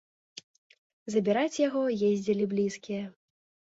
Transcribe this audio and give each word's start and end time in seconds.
Забіраць 1.17 1.61
яго 1.67 1.81
ездзілі 2.11 2.53
блізкія. 2.59 3.03